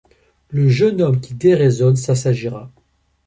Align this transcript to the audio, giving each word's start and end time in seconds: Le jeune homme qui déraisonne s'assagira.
Le 0.49 0.67
jeune 0.67 0.99
homme 0.99 1.21
qui 1.21 1.35
déraisonne 1.35 1.95
s'assagira. 1.95 2.71